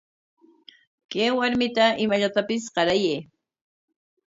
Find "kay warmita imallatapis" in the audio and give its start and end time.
1.11-2.63